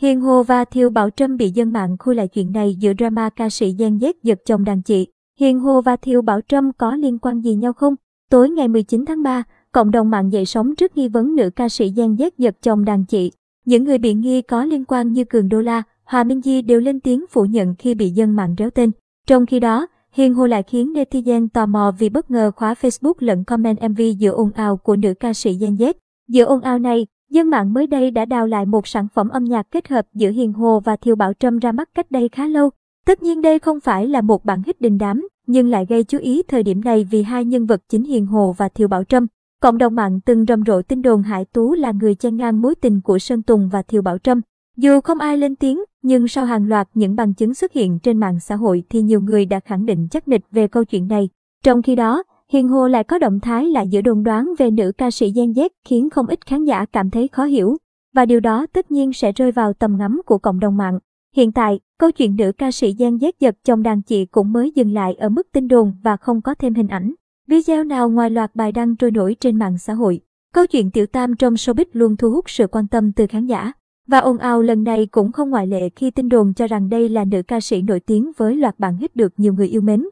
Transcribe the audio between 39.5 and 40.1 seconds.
Cộng đồng